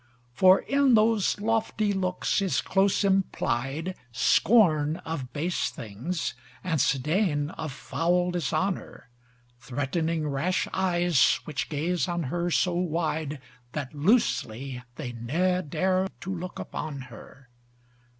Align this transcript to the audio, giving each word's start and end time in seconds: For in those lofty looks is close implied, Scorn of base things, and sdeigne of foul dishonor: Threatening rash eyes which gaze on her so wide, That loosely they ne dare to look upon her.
For 0.33 0.61
in 0.61 0.95
those 0.95 1.39
lofty 1.39 1.93
looks 1.93 2.41
is 2.41 2.59
close 2.61 3.03
implied, 3.03 3.93
Scorn 4.11 4.95
of 5.05 5.31
base 5.31 5.69
things, 5.69 6.33
and 6.63 6.79
sdeigne 6.79 7.53
of 7.55 7.71
foul 7.71 8.31
dishonor: 8.31 9.09
Threatening 9.59 10.27
rash 10.27 10.67
eyes 10.73 11.39
which 11.45 11.69
gaze 11.69 12.07
on 12.07 12.23
her 12.33 12.49
so 12.49 12.73
wide, 12.73 13.39
That 13.73 13.93
loosely 13.93 14.81
they 14.95 15.11
ne 15.13 15.61
dare 15.61 16.07
to 16.21 16.33
look 16.33 16.57
upon 16.57 17.01
her. 17.13 17.49